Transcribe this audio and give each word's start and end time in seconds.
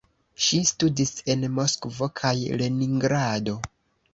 Ŝi 0.45 0.61
studis 0.69 1.11
en 1.33 1.45
Moskvo 1.59 2.09
kaj 2.23 2.35
Leningrado. 2.63 3.59